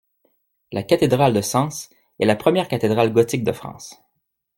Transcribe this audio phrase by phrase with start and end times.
[0.71, 4.01] La cathédrale de Sens est la première cathédrale gothique de France.